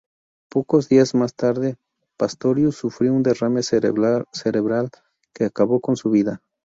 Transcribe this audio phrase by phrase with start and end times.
[0.49, 1.77] Pocos días más tarde,
[2.17, 4.89] Pastorius sufrió un derrame cerebral
[5.31, 6.41] que acabó con su vida.